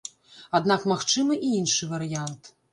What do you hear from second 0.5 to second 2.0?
Аднак магчымы і іншы